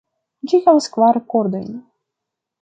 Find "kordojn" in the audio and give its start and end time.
1.35-1.69